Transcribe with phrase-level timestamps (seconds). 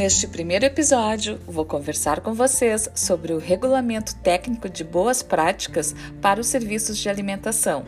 [0.00, 6.40] Neste primeiro episódio, vou conversar com vocês sobre o regulamento técnico de boas práticas para
[6.40, 7.84] os serviços de alimentação.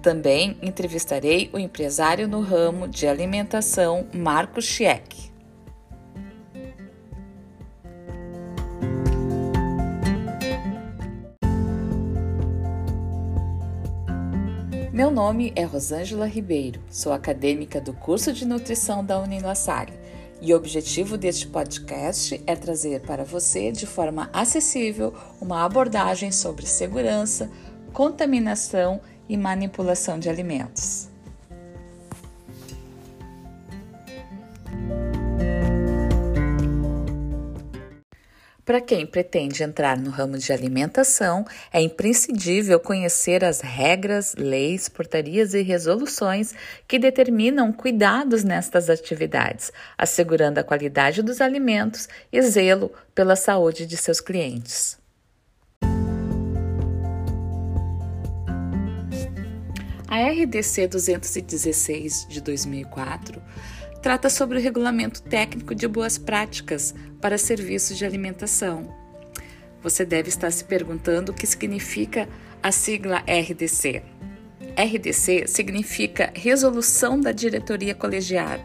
[0.00, 5.30] Também entrevistarei o empresário no ramo de alimentação Marco Schieck.
[14.90, 20.00] Meu nome é Rosângela Ribeiro, sou acadêmica do curso de nutrição da Unilassalle
[20.42, 26.66] e o objetivo deste podcast é trazer para você, de forma acessível, uma abordagem sobre
[26.66, 27.48] segurança,
[27.92, 31.11] contaminação e manipulação de alimentos.
[38.64, 45.52] Para quem pretende entrar no ramo de alimentação, é imprescindível conhecer as regras, leis, portarias
[45.52, 46.54] e resoluções
[46.86, 53.96] que determinam cuidados nestas atividades, assegurando a qualidade dos alimentos e zelo pela saúde de
[53.96, 54.96] seus clientes.
[60.06, 63.42] A RDC 216 de 2004
[64.02, 68.92] trata sobre o regulamento técnico de boas práticas para serviços de alimentação.
[69.80, 72.28] Você deve estar se perguntando o que significa
[72.60, 74.02] a sigla RDC.
[74.76, 78.64] RDC significa Resolução da Diretoria Colegiada.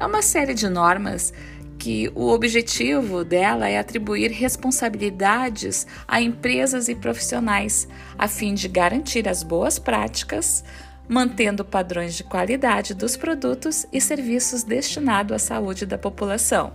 [0.00, 1.32] É uma série de normas
[1.78, 9.28] que o objetivo dela é atribuir responsabilidades a empresas e profissionais, a fim de garantir
[9.28, 10.64] as boas práticas,
[11.08, 16.72] mantendo padrões de qualidade dos produtos e serviços destinados à saúde da população.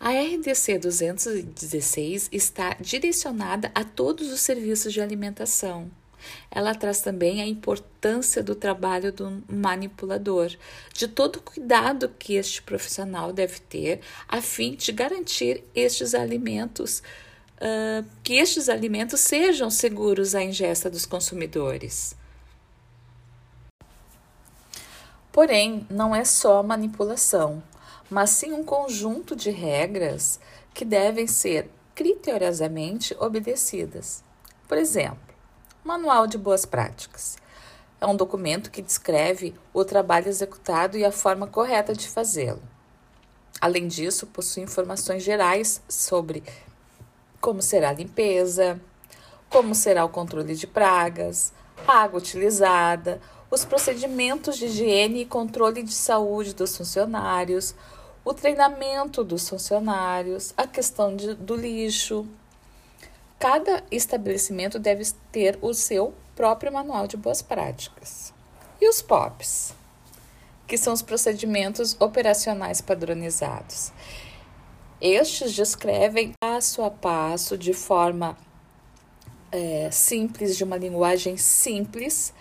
[0.00, 5.90] A RDC 216 está direcionada a todos os serviços de alimentação.
[6.50, 10.50] Ela traz também a importância do trabalho do manipulador,
[10.92, 17.02] de todo o cuidado que este profissional deve ter a fim de garantir estes alimentos
[17.58, 22.16] uh, que estes alimentos sejam seguros à ingesta dos consumidores.
[25.32, 27.62] Porém, não é só manipulação,
[28.10, 30.40] mas sim um conjunto de regras
[30.74, 34.22] que devem ser criteriosamente obedecidas.
[34.66, 35.18] Por exemplo,
[35.84, 37.36] Manual de Boas Práticas.
[38.00, 42.62] É um documento que descreve o trabalho executado e a forma correta de fazê-lo.
[43.60, 46.44] Além disso, possui informações gerais sobre
[47.40, 48.80] como será a limpeza,
[49.48, 51.52] como será o controle de pragas,
[51.86, 57.74] a água utilizada, os procedimentos de higiene e controle de saúde dos funcionários,
[58.24, 62.26] o treinamento dos funcionários, a questão de, do lixo.
[63.38, 68.34] Cada estabelecimento deve ter o seu próprio manual de boas práticas.
[68.80, 69.72] E os POPs,
[70.66, 73.92] que são os procedimentos operacionais padronizados.
[75.00, 78.36] Estes descrevem passo a passo, de forma
[79.52, 82.34] é, simples, de uma linguagem simples,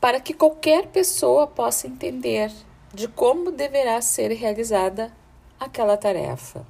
[0.00, 2.50] para que qualquer pessoa possa entender
[2.92, 5.12] de como deverá ser realizada
[5.60, 6.66] aquela tarefa.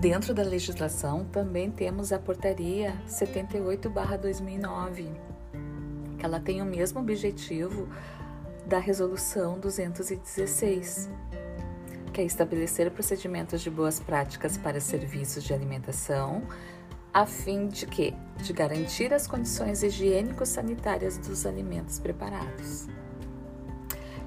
[0.00, 5.10] Dentro da legislação também temos a Portaria 78/2009,
[6.18, 7.86] que ela tem o mesmo objetivo
[8.66, 11.08] da Resolução 216,
[12.12, 16.42] que é estabelecer procedimentos de boas práticas para serviços de alimentação,
[17.14, 22.88] a fim de que de garantir as condições higiênico-sanitárias dos alimentos preparados.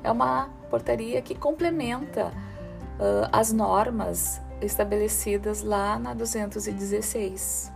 [0.03, 7.71] É uma portaria que complementa uh, as normas estabelecidas lá na 216.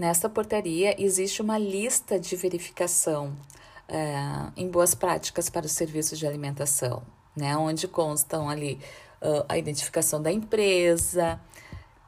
[0.00, 3.36] Nesta portaria existe uma lista de verificação
[3.86, 4.14] é,
[4.56, 7.02] em boas práticas para os serviços de alimentação,
[7.36, 7.54] né?
[7.54, 8.80] Onde constam ali
[9.20, 11.38] uh, a identificação da empresa,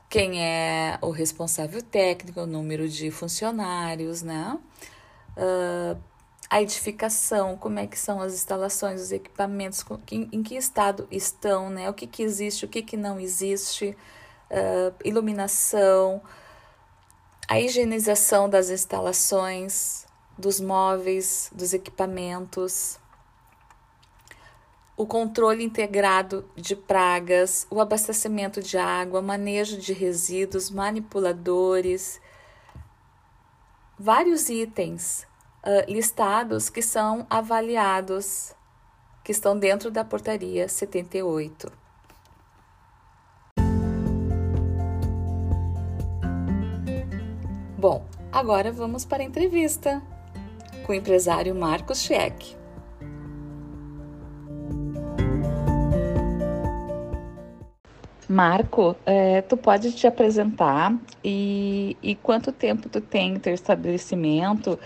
[0.08, 4.58] quem é o responsável técnico, o número de funcionários, né?
[5.36, 6.00] Uh,
[6.48, 11.90] a edificação, como é que são as instalações, os equipamentos, em, que estado estão, né?
[11.90, 13.94] O que, que existe, o que, que não existe,
[14.50, 16.22] uh, iluminação,
[17.48, 20.06] a higienização das instalações,
[20.38, 22.98] dos móveis, dos equipamentos,
[24.96, 32.20] o controle integrado de pragas, o abastecimento de água, manejo de resíduos, manipuladores,
[33.98, 35.26] vários itens
[35.64, 38.54] uh, listados que são avaliados,
[39.24, 41.81] que estão dentro da portaria 78.
[48.32, 50.02] Agora vamos para a entrevista
[50.86, 52.56] com o empresário Marcos Schieck.
[58.28, 64.78] Marco, é, tu pode te apresentar e, e quanto tempo tu tem teu estabelecimento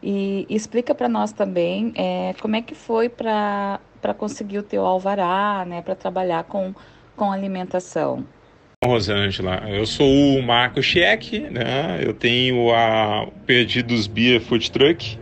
[0.00, 3.80] e, e explica para nós também é, como é que foi para
[4.16, 6.72] conseguir o teu alvará, né, para trabalhar com,
[7.16, 8.24] com alimentação.
[8.84, 12.00] Rosângela, eu sou o Marco Schieck, né?
[12.04, 15.16] Eu tenho a Perdidos Beer Food Truck.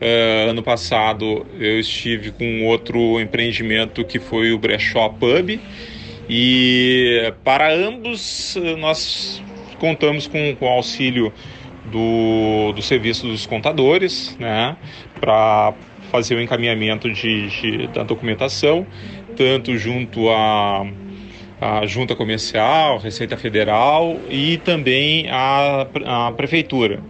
[0.00, 5.60] Uh, ano passado eu estive com outro empreendimento que foi o Brechó Pub
[6.26, 9.42] e para ambos nós
[9.78, 11.30] contamos com, com o auxílio
[11.90, 14.76] do, do serviço dos contadores, né,
[15.20, 15.74] para
[16.10, 18.86] fazer o encaminhamento de, de, da documentação,
[19.36, 20.86] tanto junto à,
[21.60, 27.00] à Junta Comercial, Receita Federal e também à, à Prefeitura.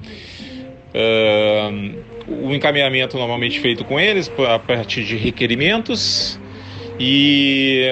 [0.93, 6.39] Uh, o encaminhamento normalmente feito com eles a partir de requerimentos
[6.99, 7.89] e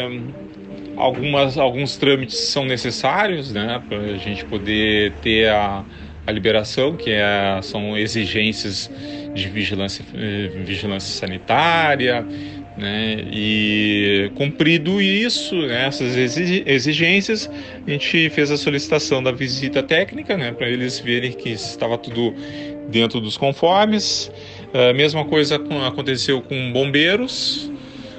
[0.98, 5.84] Algumas, alguns trâmites são necessários né, para a gente poder ter a,
[6.26, 8.90] a liberação, que é, são exigências
[9.32, 12.26] de vigilância, eh, vigilância sanitária,
[12.78, 17.50] né, e cumprido isso, né, essas exigências,
[17.86, 22.34] a gente fez a solicitação da visita técnica, né, para eles verem que estava tudo
[22.88, 24.30] dentro dos conformes.
[24.72, 27.70] A mesma coisa aconteceu com bombeiros,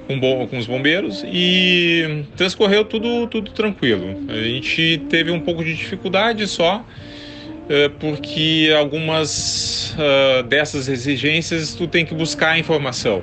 [0.07, 4.15] com, com os bombeiros e transcorreu tudo, tudo tranquilo.
[4.27, 6.83] A gente teve um pouco de dificuldade só,
[7.69, 13.21] é, porque algumas uh, dessas exigências tu tem que buscar a informação,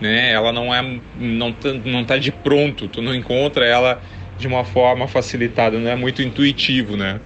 [0.00, 0.32] né?
[0.32, 4.02] Ela não é não tá, não tá de pronto, tu não encontra ela
[4.38, 7.20] de uma forma facilitada, não é muito intuitivo, né?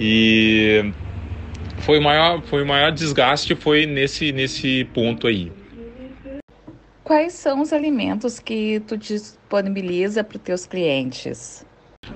[0.00, 0.92] E
[1.78, 5.52] foi o maior foi o maior desgaste foi nesse nesse ponto aí.
[7.04, 11.64] Quais são os alimentos que tu disponibiliza para os teus clientes?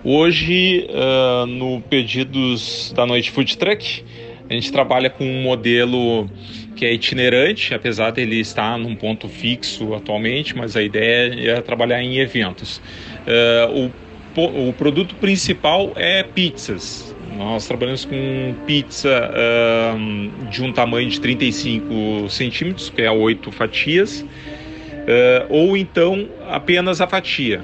[0.02, 4.04] Hoje, uh, no Pedidos da Noite Food Truck,
[4.50, 6.28] a gente trabalha com um modelo
[6.74, 12.02] que é itinerante, apesar dele estar num ponto fixo atualmente, mas a ideia é trabalhar
[12.02, 12.82] em eventos.
[13.76, 13.92] Uh,
[14.36, 17.14] o, o produto principal é pizzas.
[17.36, 24.22] Nós trabalhamos com pizza uh, de um tamanho de 35 centímetros, que é 8 fatias,
[24.22, 24.26] uh,
[25.48, 27.62] ou então apenas a fatia.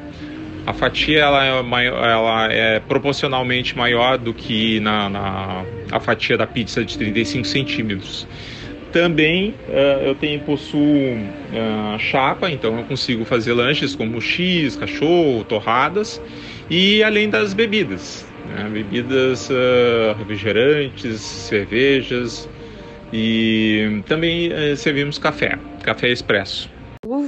[0.66, 6.36] A fatia ela é, maior, ela é proporcionalmente maior do que na, na, a fatia
[6.36, 8.26] da pizza de 35 centímetros.
[8.92, 15.44] Também uh, eu tenho possuo uh, chapa, então eu consigo fazer lanches como X, cachorro,
[15.44, 16.20] torradas
[16.68, 18.68] e além das bebidas, né?
[18.72, 22.48] bebidas uh, refrigerantes, cervejas
[23.12, 26.75] e também servimos café, café expresso.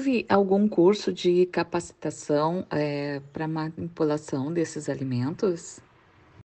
[0.08, 5.80] Houve algum curso de capacitação é, para manipulação desses alimentos?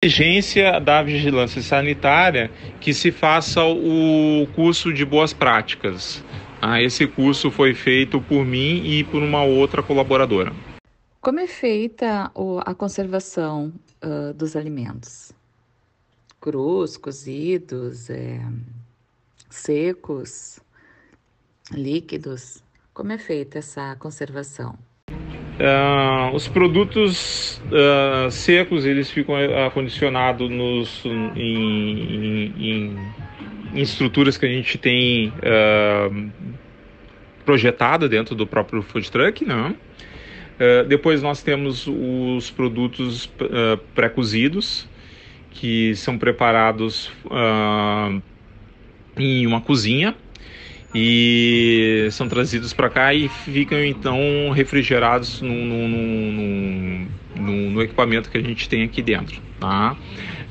[0.03, 2.51] Exigência da vigilância sanitária
[2.81, 6.25] que se faça o curso de boas práticas.
[6.61, 10.53] Ah, esse curso foi feito por mim e por uma outra colaboradora.
[11.21, 12.33] Como é feita
[12.67, 13.73] a conservação
[14.03, 15.31] uh, dos alimentos?
[16.41, 18.41] Crus, cozidos, é,
[19.49, 20.59] secos,
[21.71, 22.62] líquidos?
[22.95, 24.79] Como é feita essa conservação?
[25.09, 29.35] Uh, os produtos uh, secos eles ficam
[29.67, 32.97] acondicionados nos, em, em,
[33.73, 36.31] em, estruturas que a gente tem uh,
[37.47, 39.75] projetada dentro do próprio food truck, né?
[40.87, 43.29] depois nós temos os produtos
[43.97, 44.87] pré-cozidos
[45.51, 47.11] que são preparados
[49.17, 50.15] em uma cozinha
[50.95, 55.53] e são trazidos para cá e ficam então refrigerados no,
[57.83, 59.41] equipamento que a gente tem aqui dentro.
[59.59, 59.97] Tá?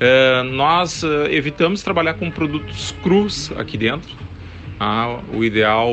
[0.00, 4.16] Uh, nós uh, evitamos trabalhar com produtos crus aqui dentro.
[4.78, 5.20] Tá?
[5.32, 5.90] O ideal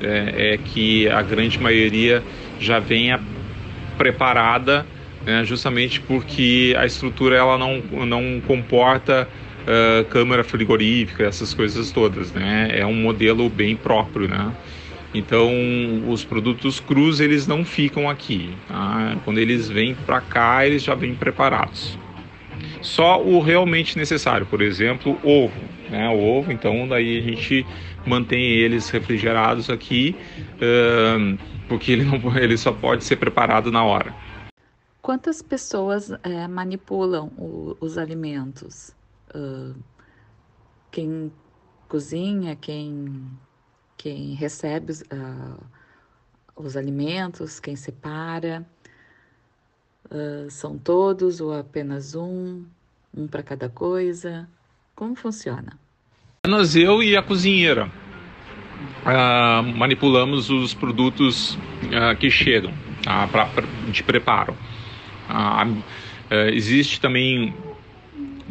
[0.00, 2.22] é, é, que a grande maioria
[2.58, 3.20] já venha
[3.98, 4.86] preparada,
[5.24, 5.44] né?
[5.44, 9.28] justamente porque a estrutura ela não, não comporta
[9.62, 12.70] uh, câmara frigorífica, essas coisas todas, né?
[12.72, 14.52] É um modelo bem próprio, né?
[15.12, 15.50] Então,
[16.08, 18.54] os produtos crus eles não ficam aqui.
[18.68, 19.16] Tá?
[19.24, 21.98] Quando eles vêm para cá, eles já vêm preparados.
[22.80, 25.60] Só o realmente necessário, por exemplo, ovo.
[25.90, 26.08] Né?
[26.10, 27.66] O ovo, então, daí a gente
[28.06, 30.14] mantém eles refrigerados aqui,
[30.56, 31.36] uh,
[31.68, 34.14] porque ele, não, ele só pode ser preparado na hora.
[35.02, 38.94] Quantas pessoas é, manipulam o, os alimentos?
[39.34, 39.74] Uh,
[40.90, 41.32] quem
[41.88, 43.26] cozinha, quem,
[43.96, 45.62] quem recebe os, uh,
[46.56, 48.66] os alimentos, quem separa.
[50.10, 52.64] Uh, são todos ou apenas um?
[53.14, 54.48] Um para cada coisa?
[54.94, 55.78] Como funciona?
[56.42, 57.90] Apenas eu e a cozinheira
[59.04, 64.56] uh, manipulamos os produtos uh, que chegam uh, pra, pra, de preparo.
[66.52, 67.54] existe também,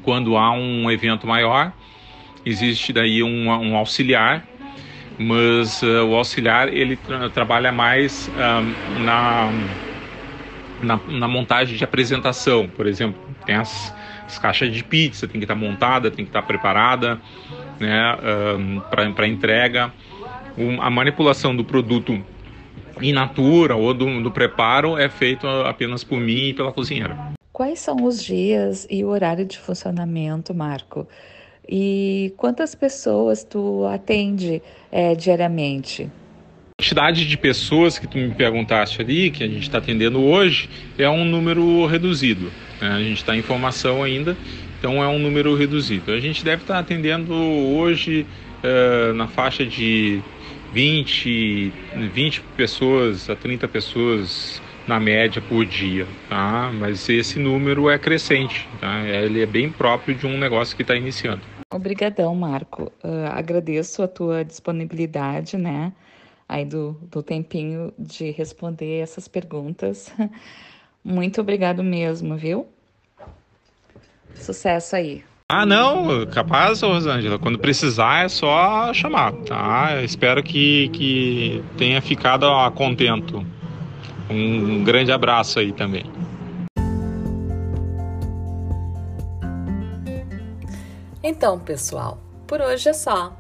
[0.10, 1.72] quando há um evento maior,
[2.44, 4.44] existe daí um, um auxiliar,
[5.20, 8.28] mas o auxiliar ele tra trabalha mais
[9.02, 9.52] na,
[10.82, 15.46] na, na montagem de apresentação, por exemplo, tem as, as caixas de pizza, tem que
[15.46, 17.22] estar montada, tem que estar preparada
[17.80, 18.18] né,
[18.58, 18.80] um,
[19.14, 19.94] para entrega
[20.82, 22.20] a manipulação do produto
[23.00, 27.38] in natura ou do, do preparo é feito apenas por mim e pela cozinheira.
[27.60, 31.06] Quais são os dias e o horário de funcionamento, Marco?
[31.68, 36.04] E quantas pessoas tu atende é, diariamente?
[36.04, 40.70] A quantidade de pessoas que tu me perguntaste ali, que a gente está atendendo hoje,
[40.98, 42.50] é um número reduzido.
[42.80, 42.92] Né?
[42.92, 44.38] A gente está em formação ainda,
[44.80, 46.14] então é um número reduzido.
[46.14, 48.26] A gente deve estar tá atendendo hoje
[48.64, 50.22] uh, na faixa de
[50.72, 51.74] 20,
[52.14, 56.72] 20 pessoas a 30 pessoas na média por dia, tá?
[56.74, 59.04] Mas esse número é crescente, tá?
[59.06, 61.42] Ele é bem próprio de um negócio que está iniciando.
[61.72, 62.92] Obrigadão, Marco.
[63.04, 65.94] Uh, agradeço a tua disponibilidade, né?
[66.48, 70.12] Aí do, do tempinho de responder essas perguntas.
[71.06, 72.66] Muito obrigado mesmo, viu?
[74.34, 75.24] Sucesso aí.
[75.48, 77.38] Ah, não, capaz, Rosângela.
[77.38, 80.02] Quando precisar é só chamar, tá?
[80.04, 83.46] Espero que, que tenha ficado a contento.
[84.30, 86.06] Um grande abraço aí também.
[91.22, 92.18] Então, pessoal,
[92.48, 93.36] por hoje é só.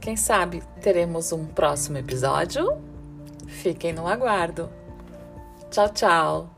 [0.00, 2.76] Quem sabe teremos um próximo episódio?
[3.46, 4.68] Fiquem no aguardo.
[5.70, 6.50] Tchau, tchau.